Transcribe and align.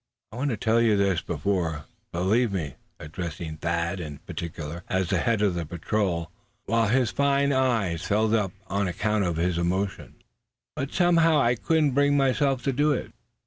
I 0.31 0.37
wanted 0.37 0.59
to 0.59 0.65
tell 0.65 0.81
you 0.81 0.97
this 0.97 1.21
before, 1.21 1.85
believe 2.11 2.51
me, 2.51 2.69
suh," 2.69 3.05
addressing 3.05 3.57
Thad 3.57 3.99
in 3.99 4.17
particular, 4.17 4.83
as 4.89 5.09
the 5.09 5.19
head 5.19 5.43
of 5.43 5.53
the 5.53 5.63
patrol; 5.63 6.31
while 6.65 6.87
his 6.87 7.11
fine 7.11 7.53
eyes 7.53 8.01
filled 8.07 8.33
up 8.33 8.51
on 8.65 8.87
account 8.87 9.25
of 9.25 9.35
his 9.37 9.59
emotion; 9.59 10.15
"but 10.75 10.91
somehow 10.91 11.39
I 11.39 11.53
couldn't 11.53 11.91
bring 11.91 12.17
myself 12.17 12.63
to 12.63 12.73
do 12.73 12.91
it. 12.91 13.13